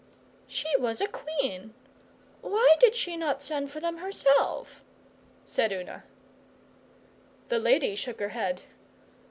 'She 0.47 0.65
was 0.79 0.99
a 0.99 1.05
Queen. 1.07 1.75
Why 2.41 2.75
did 2.79 2.95
she 2.95 3.15
not 3.15 3.43
send 3.43 3.69
for 3.69 3.79
them 3.79 3.97
herself?' 3.97 4.81
said 5.45 5.71
Una. 5.71 6.05
The 7.49 7.59
lady 7.59 7.93
shook 7.93 8.19
her 8.19 8.29
head. 8.29 8.63